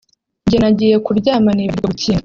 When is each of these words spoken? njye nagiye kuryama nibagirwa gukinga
njye 0.45 0.57
nagiye 0.63 0.95
kuryama 1.05 1.49
nibagirwa 1.53 1.87
gukinga 1.91 2.19